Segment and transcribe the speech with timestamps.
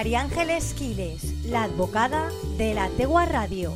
[0.00, 3.74] María Ángeles Quiles, la advocada de la Tegua Radio.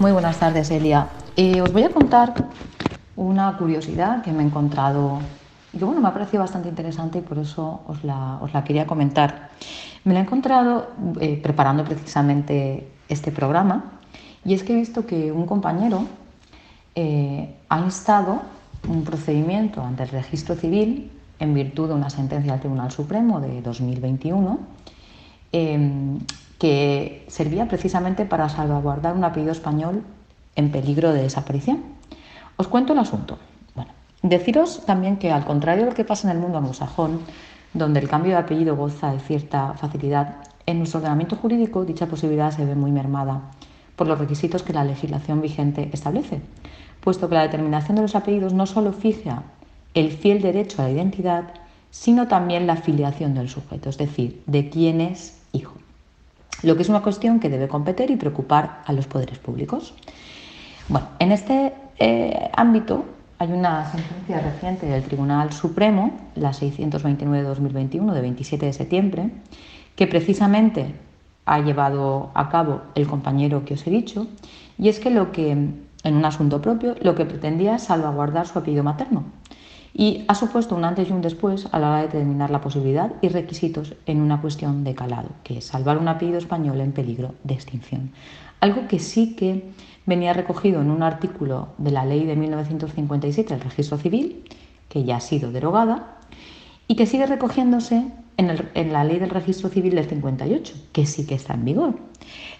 [0.00, 1.06] Muy buenas tardes, Elia.
[1.36, 2.34] Eh, os voy a contar
[3.14, 5.20] una curiosidad que me he encontrado
[5.72, 9.50] y que bueno, me ha parecido bastante interesante y por eso os la, quería comentar.
[10.02, 14.00] Me la he encontrado eh, preparando precisamente este programa
[14.44, 16.06] y es que he visto que un compañero
[16.94, 18.42] eh, ha instado
[18.88, 23.62] un procedimiento ante el registro civil en virtud de una sentencia del Tribunal Supremo de
[23.62, 24.58] 2021
[26.58, 30.04] que servía precisamente para salvaguardar un apellido español
[30.54, 31.82] en peligro de desaparición.
[32.56, 33.38] Os cuento el asunto.
[33.74, 33.90] Bueno,
[34.22, 37.20] deciros también que al contrario de lo que pasa en el mundo anglosajón,
[37.74, 42.52] donde el cambio de apellido goza de cierta facilidad, en nuestro ordenamiento jurídico dicha posibilidad
[42.52, 43.42] se ve muy mermada
[44.02, 46.40] por los requisitos que la legislación vigente establece,
[47.00, 49.44] puesto que la determinación de los apellidos no solo fija
[49.94, 51.44] el fiel derecho a la identidad,
[51.92, 55.74] sino también la filiación del sujeto, es decir, de quién es hijo
[56.64, 59.94] lo que es una cuestión que debe competir y preocupar a los poderes públicos.
[60.88, 63.04] Bueno, en este eh, ámbito
[63.38, 69.30] hay una sentencia reciente del Tribunal Supremo, la 629 de 2021, de 27 de septiembre,
[69.94, 70.92] que precisamente
[71.44, 74.26] ha llevado a cabo el compañero que os he dicho,
[74.78, 78.58] y es que lo que, en un asunto propio, lo que pretendía es salvaguardar su
[78.58, 79.24] apellido materno,
[79.94, 83.12] y ha supuesto un antes y un después a la hora de determinar la posibilidad
[83.20, 87.34] y requisitos en una cuestión de calado, que es salvar un apellido español en peligro
[87.44, 88.10] de extinción.
[88.60, 89.70] Algo que sí que
[90.06, 94.44] venía recogido en un artículo de la ley de 1957 del registro civil,
[94.88, 96.16] que ya ha sido derogada,
[96.86, 98.06] y que sigue recogiéndose
[98.36, 101.94] en, la ley del registro civil del 58, que sí que está en vigor.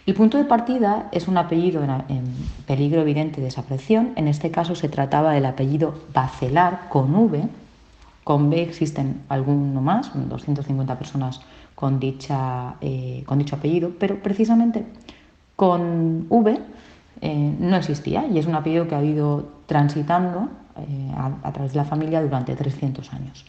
[0.06, 2.24] El punto de partida es un apellido en,
[2.66, 4.12] peligro evidente de desaparición.
[4.16, 7.48] En este caso se trataba del apellido Bacelar con V.
[8.24, 11.40] Con B existen alguno más, 250 personas
[11.74, 14.84] con, dicha, eh, con dicho apellido, pero precisamente
[15.56, 16.60] con V
[17.20, 21.78] eh, no existía y es un apellido que ha ido transitando eh, a, través de
[21.78, 23.44] la familia durante 300 años.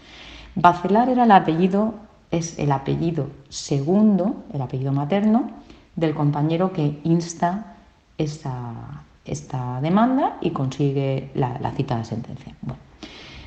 [0.55, 1.95] Bacelar era el apellido
[2.33, 5.51] es el apellido segundo, el apellido materno,
[5.95, 7.77] del compañero que insta
[8.17, 12.55] esta, demanda y consigue la, cita de sentencia.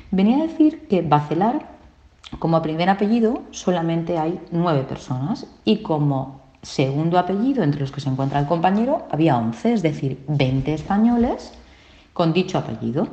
[0.09, 1.67] venía a decir que Bacelar,
[2.39, 8.09] como primer apellido, solamente hay nueve personas y como segundo apellido, entre los que se
[8.09, 11.53] encuentra el compañero, había once, es decir, 20 españoles
[12.13, 13.09] con dicho apellido,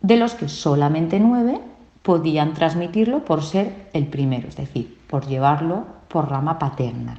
[0.00, 1.60] de los que solamente nueve
[2.06, 7.18] podían transmitirlo por ser el primero, es decir, por llevarlo por rama paterna.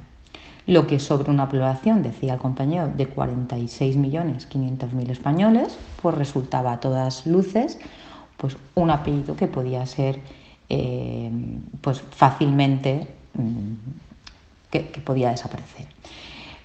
[0.66, 7.28] Lo que sobre una población, decía el compañero, de 46.500.000 españoles, pues resultaba a todas
[7.28, 7.80] luces
[8.38, 10.22] pues un apellido que podía ser
[10.70, 11.32] eh,
[11.82, 13.74] pues fácilmente mm,
[14.72, 15.88] que, podía desaparecer.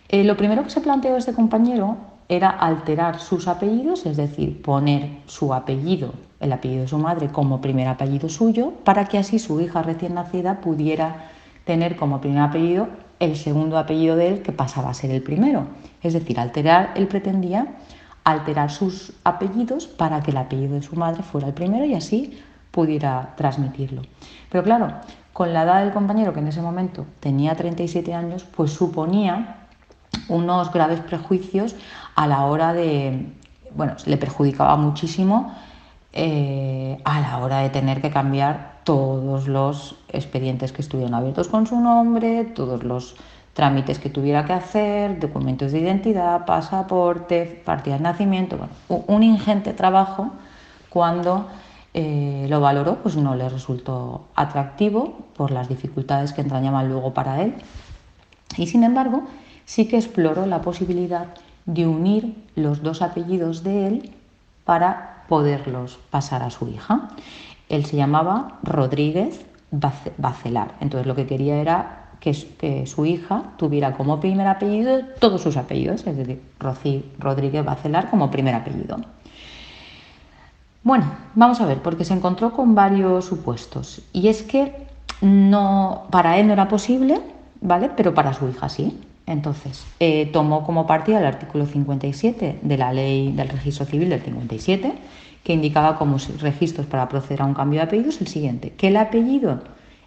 [0.09, 1.97] Eh, lo primero que se planteó este compañero
[2.37, 7.60] era alterar sus apellidos, es decir, poner su apellido, el apellido de su madre, como
[7.60, 11.28] primer apellido suyo, para que así su hija recién nacida pudiera
[11.66, 12.88] tener como primer apellido
[13.21, 15.66] el segundo apellido de él, que pasaba a ser el primero.
[16.03, 17.75] Es decir, alterar, él pretendía
[18.25, 22.41] alterar sus apellidos para que el apellido de su madre fuera el primero y así
[22.71, 24.03] pudiera transmitirlo.
[24.50, 24.88] Pero claro,
[25.34, 29.61] con la edad del compañero, que en ese momento tenía 37 años, pues suponía
[30.28, 31.75] unos graves prejuicios
[32.15, 33.27] a la hora de,
[33.75, 35.55] bueno, le perjudicaba muchísimo
[36.12, 41.66] eh, a la hora de tener que cambiar todos los expedientes que estuvieron abiertos con
[41.66, 43.16] su nombre, todos los
[43.55, 49.72] trámites que tuviera que hacer, documentos de identidad, pasaporte, partida de nacimiento, bueno, un ingente
[49.72, 50.31] trabajo
[50.89, 51.49] cuando
[51.94, 57.43] eh, lo valoró, pues no le resultó atractivo por las dificultades que entrañaban luego para
[57.43, 57.54] él.
[58.56, 59.25] Y sin embargo,
[59.64, 61.28] sí que exploró la posibilidad
[61.66, 64.10] de unir los dos apellidos de él
[64.64, 67.09] para poderlos pasar a su hija.
[67.68, 70.74] Él se llamaba Rodríguez Bacelar.
[70.80, 76.06] Entonces lo que quería era que, su hija tuviera como primer apellido todos sus apellidos,
[76.06, 76.41] es decir,
[77.18, 78.98] Rodríguez Bacelar como primer apellido.
[80.84, 81.04] Bueno,
[81.34, 84.03] vamos a ver, porque se encontró con varios supuestos.
[84.12, 84.86] Y es que
[85.20, 87.20] no, para él no era posible,
[87.60, 87.91] ¿vale?
[87.97, 88.98] Pero para su hija sí.
[89.27, 94.21] Entonces, eh, tomó como partida el artículo 57 de la ley del registro civil del
[94.21, 94.92] 57,
[95.45, 98.97] que indicaba como registros para proceder a un cambio de apellidos el siguiente, que el
[98.97, 99.63] apellido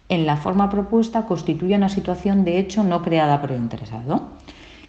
[0.08, 4.28] en la forma propuesta constituye una situación de hecho no creada por el interesado,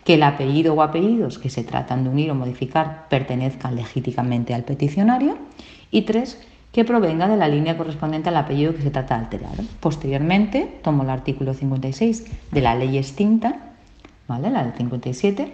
[0.04, 4.64] que el apellido o apellidos que se tratan de unir o modificar pertenezcan legítimamente al
[4.64, 5.38] peticionario.
[5.92, 6.40] Y tres,
[6.72, 9.56] que provenga de la línea correspondiente al apellido que se trata de alterar.
[9.80, 13.67] Posteriormente, tomo el artículo 56 de la ley extinta,
[14.28, 15.54] la del 57,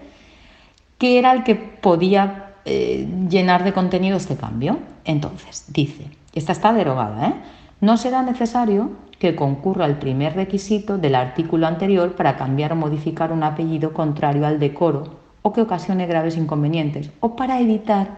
[0.97, 4.79] que era el que podía eh, llenar de contenido este cambio.
[5.05, 7.33] Entonces, dice, esta está derogada, ¿eh?
[7.81, 13.31] no será necesario que concurra el primer requisito del artículo anterior para cambiar o modificar
[13.31, 18.17] un apellido contrario al decoro o que ocasione graves inconvenientes o para evitar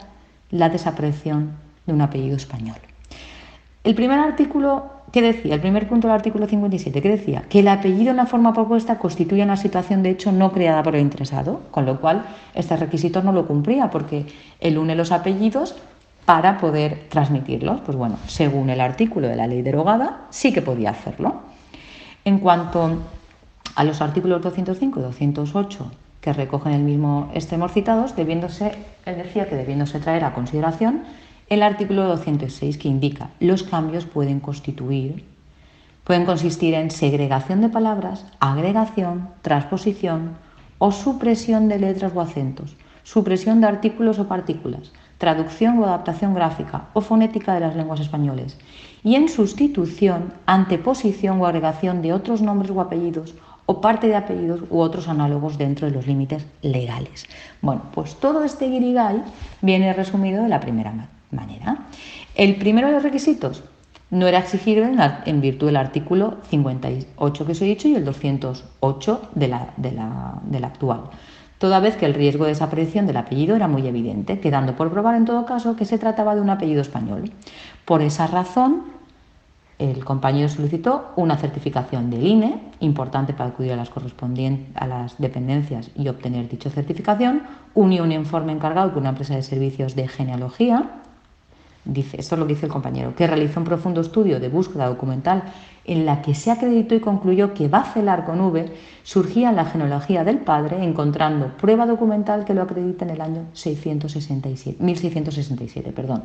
[0.52, 2.78] la desaparición de un apellido español.
[3.84, 5.56] El primer artículo, ¿qué decía?
[5.56, 7.44] El primer punto del artículo 57, ¿qué decía?
[7.48, 10.94] Que el apellido en la forma propuesta constituye una situación de hecho no creada por
[10.94, 14.26] el interesado, con lo cual este requisito no lo cumplía porque
[14.60, 15.78] él une los apellidos
[16.26, 17.80] para poder transmitirlos.
[17.80, 21.44] Pues bueno, según el artículo de la ley derogada, sí que podía hacerlo.
[22.26, 23.00] En cuanto
[23.74, 28.74] a los artículos 205 y 208 que recogen el mismo extremo citados, debiéndose,
[29.06, 31.04] él decía que debiéndose traer a consideración
[31.48, 35.26] el artículo 206 que indica los cambios pueden constituir,
[36.04, 40.38] pueden consistir en segregación de palabras, agregación, transposición
[40.80, 46.90] o supresión de letras o acentos, supresión de artículos o partículas, traducción o adaptación gráfica
[46.94, 48.58] o fonética de las lenguas españoles
[49.04, 53.36] y en sustitución, anteposición o agregación de otros nombres o apellidos
[53.68, 57.26] o parte de apellidos u otros análogos dentro de los límites legales.
[57.62, 59.24] Bueno, pues todo este guirigay
[59.62, 60.92] viene resumido de la primera
[61.36, 61.88] manera.
[62.36, 63.64] El primero de los requisitos
[64.10, 64.92] no era exigible
[65.26, 69.92] en, virtud del artículo 58 que os he dicho y el 208 de de
[70.60, 71.10] la actual
[71.58, 75.16] toda vez que el riesgo de desaparición del apellido era muy evidente, quedando por probar
[75.16, 77.32] en todo caso que se trataba de un apellido español.
[77.86, 78.84] Por esa razón,
[79.80, 85.92] el compañero solicitó una certificación del INE, importante para acudir a las, a las dependencias
[85.96, 87.44] y obtener dicha certificación,
[87.74, 91.02] unió un informe encargado por una empresa de servicios de genealogía,
[91.86, 94.88] dice, esto es lo que dice el compañero, que realizó un profundo estudio de búsqueda
[94.88, 95.44] documental
[95.86, 98.72] en la que se acreditó y concluyó que Bacelar con V
[99.04, 103.46] surgía en la genealogía del padre, encontrando prueba documental que lo acredita en el año
[103.54, 106.24] 667, 1667, perdón,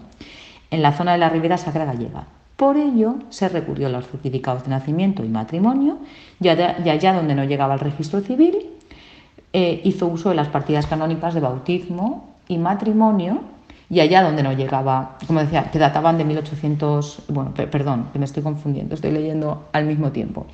[0.70, 2.26] en la zona de la Ribera Sacra Gallega.
[2.56, 5.98] Por ello se recurrió a los certificados de nacimiento y matrimonio,
[6.40, 8.66] y allá donde no llegaba el registro civil,
[9.52, 13.40] eh, hizo uso de las partidas canónicas de bautismo y matrimonio
[13.90, 18.24] y allá donde no llegaba, como decía, que databan de 1800, bueno, perdón, que me
[18.24, 20.46] estoy confundiendo, estoy leyendo al mismo tiempo.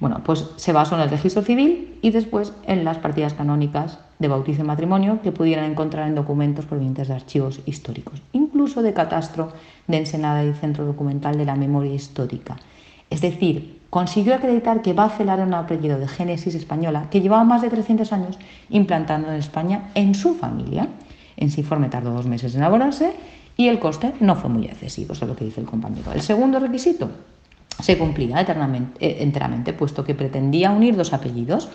[0.00, 4.28] Bueno, pues se basó en el registro civil y después en las partidas canónicas de
[4.28, 9.52] bautizo y matrimonio que pudieran encontrar en documentos provenientes de archivos históricos, incluso de catastro
[9.86, 12.56] de Ensenada y Centro Documental de la Memoria Histórica.
[13.08, 17.62] Es decir, consiguió acreditar que Bacelar era un apellido de Génesis española que llevaba más
[17.62, 18.38] de 300 años
[18.68, 20.88] implantando en España en su familia.
[21.36, 23.12] En su informe tardó dos meses en elaborarse
[23.56, 26.12] y el coste no fue muy excesivo, eso es lo que dice el compañero.
[26.12, 27.10] El segundo requisito
[27.80, 31.68] se cumplía eh, enteramente, puesto que pretendía unir dos apellidos,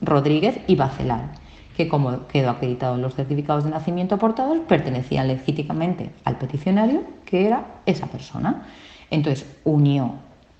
[0.00, 1.32] Rodríguez y Bacelar,
[1.76, 7.46] que como quedó acreditado en los certificados de nacimiento aportados, pertenecían legítimamente al peticionario, que
[7.46, 8.66] era esa persona.
[9.10, 10.14] Entonces, unió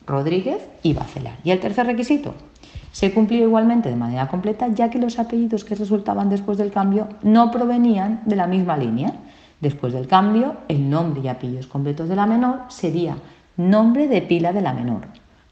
[0.06, 1.38] Rodríguez y Bacelar.
[1.44, 2.34] Y el tercer requisito,
[2.92, 7.08] se cumplió igualmente de manera completa, ya que los apellidos que resultaban después del cambio
[7.22, 9.14] no provenían de la misma línea.
[9.60, 13.16] Después del cambio, el nombre y apellidos completos de la menor sería
[13.56, 15.02] nombre de pila de la menor,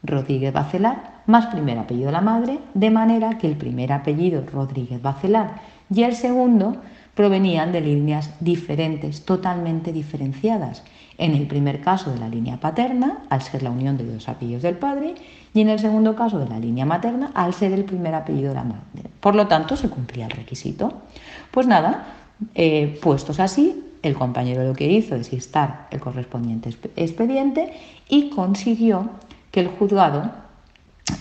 [0.02, 5.00] Rodríguez Bacelar, más primer apellido de la madre, de manera que el primer apellido Rodríguez
[5.00, 5.61] Bacelar
[5.92, 6.76] y el segundo
[7.14, 10.83] provenían de líneas diferentes, totalmente diferenciadas.
[11.19, 14.62] En el primer caso de la línea paterna, al ser la unión de dos apellidos
[14.62, 15.14] del padre,
[15.52, 18.55] y en el segundo caso de la línea materna, al ser el primer apellido de
[18.55, 19.11] la madre.
[19.21, 21.02] Por lo tanto, se cumplía el requisito.
[21.50, 22.14] Pues nada,
[22.55, 27.73] eh, puestos así, el compañero lo que hizo es instar el correspondiente expediente
[28.09, 29.11] y consiguió
[29.50, 30.31] que el juzgado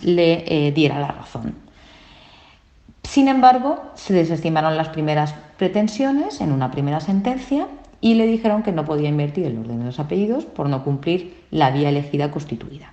[0.02, 1.56] le eh, diera la razón.
[3.10, 7.66] Sin embargo, se desestimaron las primeras pretensiones en una primera sentencia
[8.02, 11.44] y le dijeron que no podía invertir el orden de los apellidos por no cumplir
[11.50, 12.92] la vía elegida constituida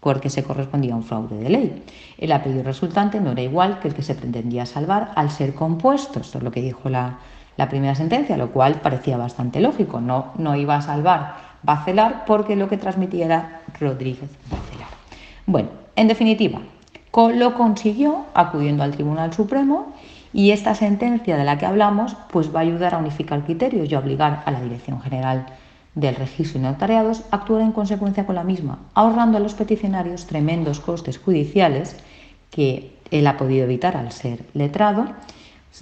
[0.00, 1.84] porque se correspondía a un fraude de ley.
[2.16, 6.18] El apellido resultante no era igual que el que se pretendía salvar al ser compuesto.
[6.20, 7.18] Esto es lo que dijo la,
[7.68, 10.00] primera sentencia, lo cual parecía bastante lógico.
[10.00, 14.88] No, no iba a salvar Bacelar porque lo que transmitía era Rodríguez Bacelar.
[15.46, 16.58] Bueno, en definitiva,
[17.14, 19.92] lo consiguió acudiendo al Tribunal Supremo
[20.32, 23.94] y esta sentencia de la que hablamos pues va a ayudar a unificar criterios y
[23.94, 25.46] a obligar a la Dirección General
[25.94, 30.80] del registro y notariados actuar en consecuencia con la misma, ahorrando a los peticionarios tremendos
[30.80, 31.96] costes judiciales
[32.50, 35.06] que él ha podido evitar al ser letrado,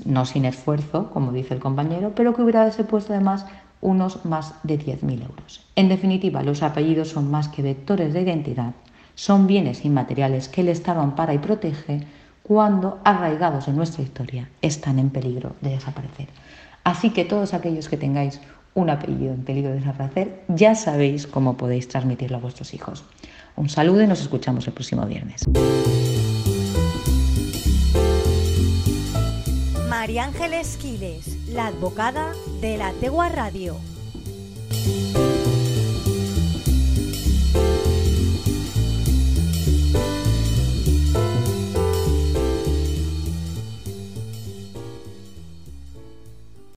[0.05, 3.47] no sin esfuerzo, como dice el compañero, pero que hubiera supuesto además
[3.81, 5.65] unos más de 10.000 euros.
[5.77, 8.73] En definitiva, los apellidos son más que vectores de identidad,
[9.21, 12.01] son bienes inmateriales que el Estado ampara y protege
[12.43, 16.29] cuando, arraigados en nuestra historia, están en peligro de desaparecer.
[16.85, 18.41] Así que todos aquellos que tengáis
[18.73, 23.05] un apellido en peligro de desaparecer, ya sabéis cómo podéis transmitirlo a vuestros hijos.
[23.57, 25.43] Un saludo y nos escuchamos el próximo viernes.
[29.91, 31.71] María Ángeles Quiles, la
[32.63, 33.77] de la Tegua Radio.